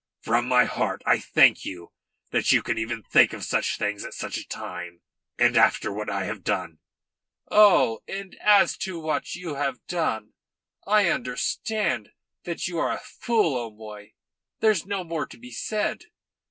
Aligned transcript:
"From 0.19 0.47
my 0.47 0.65
heart 0.65 1.03
I 1.05 1.19
thank 1.19 1.63
you 1.63 1.91
that 2.31 2.51
you 2.51 2.63
can 2.63 2.79
even 2.79 3.03
think 3.03 3.33
of 3.33 3.43
such 3.43 3.77
things 3.77 4.03
at 4.03 4.15
such 4.15 4.39
a 4.39 4.47
time 4.47 5.01
and 5.37 5.55
after 5.55 5.93
what 5.93 6.09
I 6.09 6.23
have 6.23 6.43
done." 6.43 6.79
"Oh, 7.51 7.99
as 8.41 8.75
to 8.77 8.99
what 8.99 9.35
you 9.35 9.53
have 9.53 9.85
done 9.85 10.33
I 10.87 11.09
understand 11.11 12.09
that 12.45 12.67
you 12.67 12.79
are 12.79 12.91
a 12.91 12.97
fool, 12.97 13.55
O'Moy. 13.55 14.13
There's 14.59 14.87
no 14.87 15.03
more 15.03 15.27
to 15.27 15.37
be 15.37 15.51
said. 15.51 16.05